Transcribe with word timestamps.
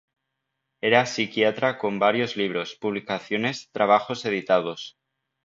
Era 0.81 1.03
psiquiatra, 1.05 1.77
con 1.77 1.99
varios 1.99 2.35
libros, 2.35 2.73
publicaciones, 2.73 3.69
trabajos 3.71 4.25
editados. 4.25 4.97